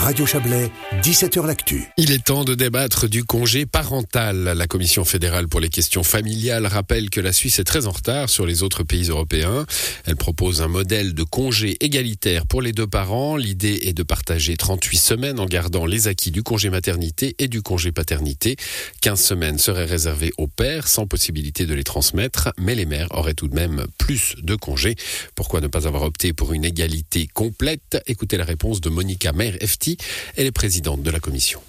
Radio 0.00 0.24
Chablais, 0.24 0.70
17h 1.02 1.46
L'Actu. 1.46 1.84
Il 1.98 2.10
est 2.10 2.24
temps 2.24 2.44
de 2.44 2.54
débattre 2.54 3.06
du 3.06 3.22
congé 3.22 3.66
parental. 3.66 4.44
La 4.56 4.66
Commission 4.66 5.04
fédérale 5.04 5.46
pour 5.46 5.60
les 5.60 5.68
questions 5.68 6.02
familiales 6.02 6.66
rappelle 6.66 7.10
que 7.10 7.20
la 7.20 7.34
Suisse 7.34 7.58
est 7.58 7.64
très 7.64 7.86
en 7.86 7.90
retard 7.90 8.30
sur 8.30 8.46
les 8.46 8.62
autres 8.62 8.82
pays 8.82 9.10
européens. 9.10 9.66
Elle 10.06 10.16
propose 10.16 10.62
un 10.62 10.68
modèle 10.68 11.12
de 11.12 11.22
congé 11.22 11.76
égalitaire 11.84 12.46
pour 12.46 12.62
les 12.62 12.72
deux 12.72 12.86
parents. 12.86 13.36
L'idée 13.36 13.80
est 13.82 13.92
de 13.92 14.02
partager 14.02 14.56
38 14.56 14.96
semaines 14.96 15.38
en 15.38 15.44
gardant 15.44 15.84
les 15.84 16.08
acquis 16.08 16.30
du 16.30 16.42
congé 16.42 16.70
maternité 16.70 17.36
et 17.38 17.46
du 17.46 17.60
congé 17.60 17.92
paternité. 17.92 18.56
15 19.02 19.20
semaines 19.20 19.58
seraient 19.58 19.84
réservées 19.84 20.32
aux 20.38 20.48
pères 20.48 20.88
sans 20.88 21.06
possibilité 21.06 21.66
de 21.66 21.74
les 21.74 21.84
transmettre, 21.84 22.54
mais 22.58 22.74
les 22.74 22.86
mères 22.86 23.08
auraient 23.10 23.34
tout 23.34 23.48
de 23.48 23.54
même 23.54 23.84
plus 23.98 24.34
de 24.42 24.54
congés. 24.54 24.96
Pourquoi 25.34 25.60
ne 25.60 25.66
pas 25.66 25.86
avoir 25.86 26.04
opté 26.04 26.32
pour 26.32 26.54
une 26.54 26.64
égalité 26.64 27.28
complète? 27.34 28.02
Écoutez 28.06 28.38
la 28.38 28.44
réponse 28.44 28.80
de 28.80 28.88
Monica 28.88 29.32
Maire-FT 29.32 29.89
elle 30.36 30.46
est 30.46 30.52
présidente 30.52 31.02
de 31.02 31.10
la 31.10 31.20
commission. 31.20 31.62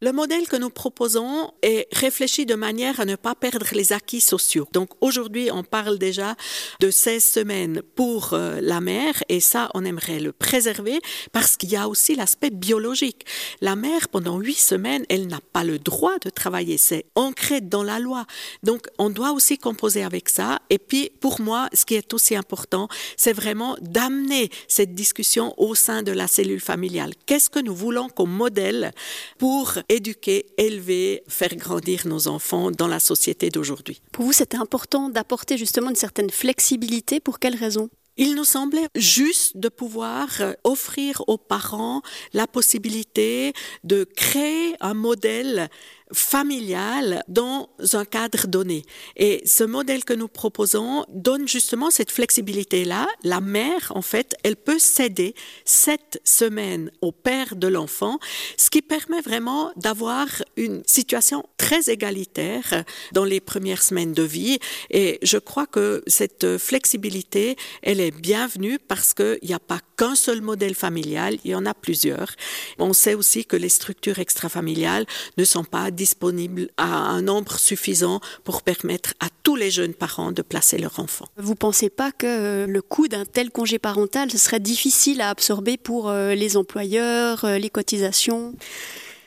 Le 0.00 0.12
modèle 0.12 0.46
que 0.46 0.54
nous 0.54 0.70
proposons 0.70 1.50
est 1.60 1.88
réfléchi 1.92 2.46
de 2.46 2.54
manière 2.54 3.00
à 3.00 3.04
ne 3.04 3.16
pas 3.16 3.34
perdre 3.34 3.66
les 3.72 3.92
acquis 3.92 4.20
sociaux. 4.20 4.68
Donc 4.72 4.90
aujourd'hui, 5.00 5.50
on 5.50 5.64
parle 5.64 5.98
déjà 5.98 6.36
de 6.78 6.88
16 6.88 7.24
semaines 7.24 7.82
pour 7.96 8.32
euh, 8.32 8.60
la 8.62 8.80
mère 8.80 9.24
et 9.28 9.40
ça, 9.40 9.72
on 9.74 9.84
aimerait 9.84 10.20
le 10.20 10.30
préserver 10.30 11.00
parce 11.32 11.56
qu'il 11.56 11.70
y 11.70 11.76
a 11.76 11.88
aussi 11.88 12.14
l'aspect 12.14 12.50
biologique. 12.50 13.26
La 13.60 13.74
mère, 13.74 14.08
pendant 14.08 14.38
8 14.38 14.54
semaines, 14.54 15.04
elle 15.08 15.26
n'a 15.26 15.40
pas 15.52 15.64
le 15.64 15.80
droit 15.80 16.16
de 16.24 16.30
travailler. 16.30 16.78
C'est 16.78 17.06
ancré 17.16 17.60
dans 17.60 17.82
la 17.82 17.98
loi. 17.98 18.24
Donc 18.62 18.86
on 18.98 19.10
doit 19.10 19.32
aussi 19.32 19.58
composer 19.58 20.04
avec 20.04 20.28
ça. 20.28 20.60
Et 20.70 20.78
puis, 20.78 21.10
pour 21.20 21.40
moi, 21.40 21.68
ce 21.72 21.84
qui 21.84 21.96
est 21.96 22.14
aussi 22.14 22.36
important, 22.36 22.86
c'est 23.16 23.32
vraiment 23.32 23.76
d'amener 23.80 24.48
cette 24.68 24.94
discussion 24.94 25.54
au 25.56 25.74
sein 25.74 26.04
de 26.04 26.12
la 26.12 26.28
cellule 26.28 26.60
familiale. 26.60 27.14
Qu'est-ce 27.26 27.50
que 27.50 27.58
nous 27.58 27.74
voulons 27.74 28.08
comme 28.08 28.30
modèle 28.30 28.92
pour 29.38 29.74
éduquer, 29.88 30.46
élever, 30.58 31.22
faire 31.28 31.54
grandir 31.56 32.06
nos 32.06 32.28
enfants 32.28 32.70
dans 32.70 32.88
la 32.88 33.00
société 33.00 33.50
d'aujourd'hui. 33.50 34.00
Pour 34.12 34.24
vous, 34.24 34.32
c'était 34.32 34.56
important 34.56 35.08
d'apporter 35.08 35.56
justement 35.56 35.90
une 35.90 35.96
certaine 35.96 36.30
flexibilité. 36.30 37.20
Pour 37.20 37.38
quelles 37.38 37.56
raisons 37.56 37.88
il 38.20 38.34
nous 38.34 38.44
semblait 38.44 38.88
juste 38.96 39.58
de 39.58 39.68
pouvoir 39.68 40.26
euh, 40.40 40.52
offrir 40.64 41.22
aux 41.28 41.38
parents 41.38 42.02
la 42.32 42.48
possibilité 42.48 43.52
de 43.84 44.02
créer 44.02 44.74
un 44.80 44.92
modèle 44.92 45.68
familial 46.12 47.22
dans 47.28 47.68
un 47.92 48.04
cadre 48.04 48.46
donné. 48.46 48.84
Et 49.16 49.42
ce 49.44 49.64
modèle 49.64 50.04
que 50.04 50.12
nous 50.12 50.28
proposons 50.28 51.04
donne 51.08 51.46
justement 51.48 51.90
cette 51.90 52.10
flexibilité-là. 52.10 53.06
La 53.22 53.40
mère, 53.40 53.92
en 53.94 54.02
fait, 54.02 54.34
elle 54.42 54.56
peut 54.56 54.78
céder 54.78 55.34
sept 55.64 56.20
semaines 56.24 56.90
au 57.00 57.12
père 57.12 57.56
de 57.56 57.68
l'enfant, 57.68 58.18
ce 58.56 58.70
qui 58.70 58.82
permet 58.82 59.20
vraiment 59.20 59.72
d'avoir 59.76 60.26
une 60.56 60.82
situation 60.86 61.44
très 61.56 61.90
égalitaire 61.90 62.84
dans 63.12 63.24
les 63.24 63.40
premières 63.40 63.82
semaines 63.82 64.12
de 64.12 64.22
vie. 64.22 64.58
Et 64.90 65.18
je 65.22 65.38
crois 65.38 65.66
que 65.66 66.02
cette 66.06 66.58
flexibilité, 66.58 67.56
elle 67.82 68.00
est 68.00 68.10
bienvenue 68.10 68.78
parce 68.78 69.14
qu'il 69.14 69.38
n'y 69.42 69.54
a 69.54 69.58
pas 69.58 69.80
qu'un 69.96 70.14
seul 70.14 70.40
modèle 70.40 70.74
familial, 70.74 71.38
il 71.44 71.50
y 71.50 71.54
en 71.54 71.66
a 71.66 71.74
plusieurs. 71.74 72.32
On 72.78 72.92
sait 72.92 73.14
aussi 73.14 73.44
que 73.44 73.56
les 73.56 73.68
structures 73.68 74.18
extrafamiliales 74.18 75.06
ne 75.36 75.44
sont 75.44 75.64
pas 75.64 75.90
disponibles 75.98 76.68
à 76.78 76.86
un 76.86 77.20
nombre 77.20 77.58
suffisant 77.58 78.20
pour 78.44 78.62
permettre 78.62 79.12
à 79.20 79.26
tous 79.42 79.56
les 79.56 79.70
jeunes 79.70 79.92
parents 79.92 80.32
de 80.32 80.40
placer 80.40 80.78
leur 80.78 80.98
enfant. 81.00 81.26
Vous 81.36 81.50
ne 81.50 81.56
pensez 81.56 81.90
pas 81.90 82.12
que 82.12 82.64
le 82.66 82.82
coût 82.82 83.08
d'un 83.08 83.26
tel 83.26 83.50
congé 83.50 83.78
parental, 83.78 84.30
ce 84.30 84.38
serait 84.38 84.60
difficile 84.60 85.20
à 85.20 85.28
absorber 85.28 85.76
pour 85.76 86.08
euh, 86.08 86.34
les 86.34 86.56
employeurs, 86.56 87.44
euh, 87.44 87.58
les 87.58 87.68
cotisations? 87.68 88.54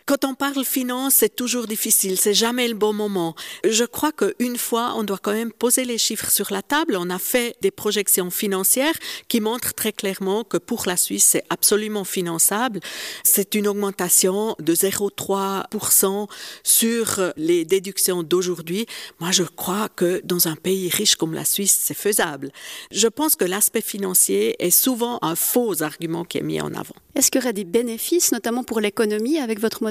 Quand 0.06 0.26
on 0.26 0.34
parle 0.34 0.64
finance, 0.66 1.16
c'est 1.16 1.36
toujours 1.36 1.68
difficile, 1.68 2.18
c'est 2.18 2.34
jamais 2.34 2.68
le 2.68 2.74
bon 2.74 2.94
moment. 2.94 3.36
Je 3.64 3.84
crois 3.84 4.12
qu'une 4.12 4.58
fois, 4.58 4.94
on 4.98 5.04
doit 5.04 5.20
quand 5.22 5.34
même 5.34 5.52
poser 5.52 5.86
les 5.86 5.98
chiffres 5.98 6.32
sur 6.32 6.52
la 6.52 6.62
table. 6.62 6.96
On 6.98 7.10
a 7.10 7.20
fait 7.20 7.56
des 7.62 7.72
projections 7.72 8.30
financières 8.32 8.96
qui 9.28 9.40
montrent 9.40 9.74
très 9.74 9.92
clairement 9.92 10.44
que 10.44 10.58
pour 10.58 10.84
la 10.88 10.98
Suisse, 10.98 11.26
c'est 11.26 11.44
absolument 11.50 12.04
finançable. 12.04 12.80
C'est 13.24 13.56
une 13.56 13.68
augmentation 13.68 14.56
de 14.60 14.74
0,3% 14.74 16.28
sur 16.64 17.34
les 17.38 17.66
déductions 17.66 18.24
d'aujourd'hui. 18.24 18.86
Moi, 19.20 19.32
je 19.32 19.44
crois 19.44 19.90
que 19.90 20.22
dans 20.24 20.48
un 20.48 20.56
pays 20.56 20.90
riche 20.90 21.16
comme 21.16 21.34
la 21.34 21.46
Suisse, 21.46 21.78
c'est 21.84 21.94
faisable. 21.94 22.52
Je 22.92 23.08
pense 23.08 23.36
que 23.36 23.46
l'aspect 23.46 23.82
financier 23.82 24.56
est 24.60 24.72
souvent 24.72 25.20
un 25.22 25.36
faux 25.36 25.84
argument 25.84 26.26
qui 26.26 26.38
est 26.40 26.44
mis 26.44 26.62
en 26.62 26.74
avant. 26.74 26.96
Est-ce 27.16 27.30
qu'il 27.30 27.42
y 27.42 27.44
aurait 27.44 27.54
des 27.54 27.66
bénéfices, 27.66 28.32
notamment 28.32 28.64
pour 28.64 28.80
l'économie, 28.80 29.38
avec 29.38 29.60
votre 29.60 29.84
modèle 29.84 29.91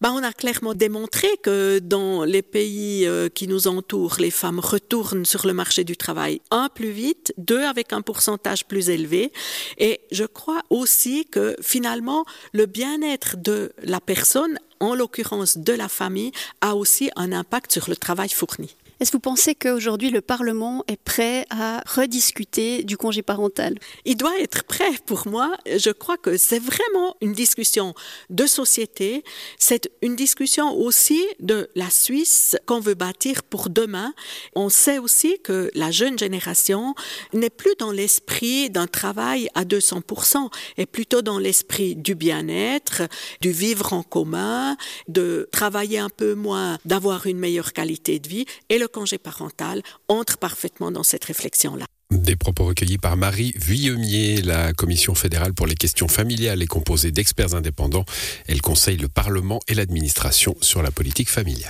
bah, 0.00 0.12
on 0.14 0.22
a 0.22 0.32
clairement 0.32 0.74
démontré 0.74 1.28
que 1.42 1.78
dans 1.78 2.24
les 2.24 2.42
pays 2.42 3.06
euh, 3.06 3.28
qui 3.28 3.46
nous 3.48 3.68
entourent, 3.68 4.16
les 4.18 4.30
femmes 4.30 4.58
retournent 4.58 5.26
sur 5.26 5.46
le 5.46 5.52
marché 5.52 5.84
du 5.84 5.96
travail, 5.96 6.40
un, 6.50 6.68
plus 6.68 6.90
vite, 6.90 7.34
deux, 7.36 7.62
avec 7.62 7.92
un 7.92 8.00
pourcentage 8.00 8.66
plus 8.66 8.88
élevé. 8.88 9.30
Et 9.76 10.00
je 10.10 10.24
crois 10.24 10.62
aussi 10.70 11.26
que 11.26 11.54
finalement, 11.60 12.24
le 12.52 12.64
bien-être 12.66 13.36
de 13.36 13.72
la 13.82 14.00
personne, 14.00 14.58
en 14.80 14.94
l'occurrence 14.94 15.58
de 15.58 15.72
la 15.74 15.88
famille, 15.88 16.32
a 16.62 16.74
aussi 16.74 17.10
un 17.16 17.32
impact 17.32 17.70
sur 17.72 17.90
le 17.90 17.96
travail 17.96 18.30
fourni. 18.30 18.74
Est-ce 19.00 19.12
que 19.12 19.16
vous 19.16 19.20
pensez 19.20 19.54
qu'aujourd'hui 19.54 20.10
le 20.10 20.20
Parlement 20.20 20.84
est 20.86 21.00
prêt 21.02 21.46
à 21.48 21.82
rediscuter 21.86 22.84
du 22.84 22.98
congé 22.98 23.22
parental? 23.22 23.78
Il 24.04 24.18
doit 24.18 24.38
être 24.38 24.62
prêt 24.64 24.92
pour 25.06 25.26
moi. 25.26 25.56
Je 25.64 25.88
crois 25.88 26.18
que 26.18 26.36
c'est 26.36 26.58
vraiment 26.58 27.16
une 27.22 27.32
discussion 27.32 27.94
de 28.28 28.44
société. 28.44 29.24
C'est 29.58 29.90
une 30.02 30.16
discussion 30.16 30.76
aussi 30.76 31.24
de 31.40 31.70
la 31.74 31.88
Suisse 31.88 32.58
qu'on 32.66 32.80
veut 32.80 32.92
bâtir 32.92 33.42
pour 33.42 33.70
demain. 33.70 34.12
On 34.54 34.68
sait 34.68 34.98
aussi 34.98 35.38
que 35.42 35.70
la 35.74 35.90
jeune 35.90 36.18
génération 36.18 36.94
n'est 37.32 37.48
plus 37.48 37.72
dans 37.78 37.92
l'esprit 37.92 38.68
d'un 38.68 38.86
travail 38.86 39.48
à 39.54 39.64
200%, 39.64 40.50
est 40.76 40.84
plutôt 40.84 41.22
dans 41.22 41.38
l'esprit 41.38 41.96
du 41.96 42.14
bien-être, 42.14 43.04
du 43.40 43.50
vivre 43.50 43.94
en 43.94 44.02
commun, 44.02 44.76
de 45.08 45.48
travailler 45.52 46.00
un 46.00 46.10
peu 46.10 46.34
moins, 46.34 46.76
d'avoir 46.84 47.26
une 47.26 47.38
meilleure 47.38 47.72
qualité 47.72 48.18
de 48.18 48.28
vie. 48.28 48.44
Et 48.68 48.76
le 48.78 48.89
congé 48.90 49.18
parental 49.18 49.82
entre 50.08 50.38
parfaitement 50.38 50.90
dans 50.90 51.02
cette 51.02 51.24
réflexion-là. 51.24 51.86
Des 52.10 52.34
propos 52.34 52.64
recueillis 52.64 52.98
par 52.98 53.16
Marie 53.16 53.54
Vuillemier. 53.56 54.42
La 54.42 54.72
Commission 54.72 55.14
fédérale 55.14 55.54
pour 55.54 55.66
les 55.66 55.76
questions 55.76 56.08
familiales 56.08 56.60
est 56.60 56.66
composée 56.66 57.12
d'experts 57.12 57.54
indépendants. 57.54 58.04
Elle 58.48 58.60
conseille 58.60 58.96
le 58.96 59.08
Parlement 59.08 59.60
et 59.68 59.74
l'administration 59.74 60.56
sur 60.60 60.82
la 60.82 60.90
politique 60.90 61.30
familiale. 61.30 61.68